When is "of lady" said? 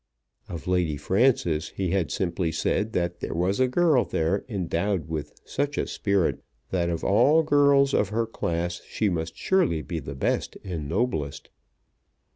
0.49-0.97